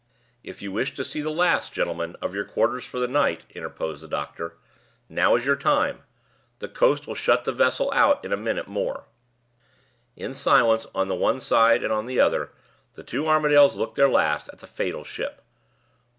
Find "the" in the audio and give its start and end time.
1.21-1.29, 2.99-3.07, 4.01-4.07, 6.57-6.67, 7.43-7.51, 11.07-11.13, 12.07-12.19, 12.95-13.03, 14.57-14.65